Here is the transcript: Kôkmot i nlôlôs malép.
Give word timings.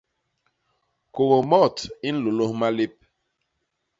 Kôkmot 1.15 1.77
i 2.07 2.09
nlôlôs 2.13 2.53
malép. 2.61 2.93